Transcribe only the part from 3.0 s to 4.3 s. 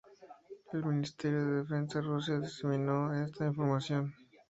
esta información.